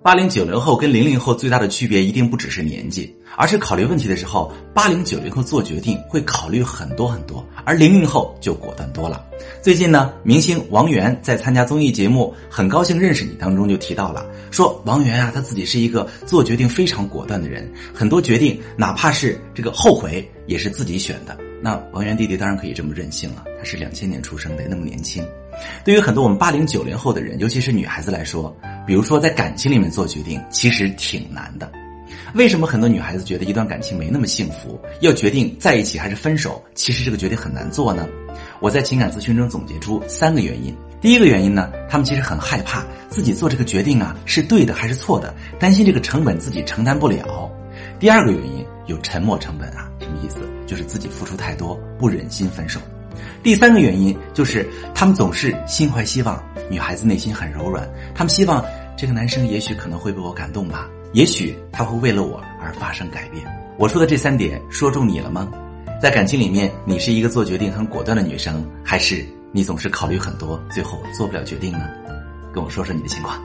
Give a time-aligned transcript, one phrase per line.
[0.00, 9.26] 八零九零后跟零零后最大的区别一定不只是年纪，而是考虑问题的时候，八零九零后做决定会考虑很多很多，而零零后就果断多了。
[9.60, 21.36] 最近呢，明星王源在参加综艺节目《很高兴认识你》当中就提到了，说王源啊，他自己是一个做决定非常果断的人，很多决定哪怕是这个后悔也是自己选的。
[21.60, 25.26] 那王源弟弟当然可以这么任性了，他是两千年出生的，那么年轻。
[25.84, 28.56] 对于很多我们八零九零后的人，尤其是女孩子来说。
[28.88, 31.70] 比如说，在感情里面做决定其实挺难的。
[32.32, 36.64] 为什么很多女孩子觉得一段感情没那么幸福，要决定在一起还是分手？
[36.74, 38.08] 其实这个决定很难做呢。
[38.60, 40.74] 我在情感咨询中总结出三个原因。
[41.02, 47.50] 第一个原因呢，他们其实很害怕自己做这个决定啊是对的还是错的，担心这个成本自己承担不了。
[48.00, 50.38] 第二个原因有沉默成本啊，什么意思？
[50.66, 52.80] 就是自己付出太多，不忍心分手。
[53.42, 58.64] 第三个原因就是他们总是心怀希望，女孩子内心很柔软，她们希望
[58.96, 63.44] 这个男生也许可能会被我感动吧，也许他会为了我而发生改变。
[63.78, 65.48] 我说的这三点说中你了吗？
[66.00, 71.88] 在感情里面，你是一个做决定很果断的女生，还是你总是考虑很多，最后做不了决定呢？
[72.52, 73.40] 跟我说说你的情况。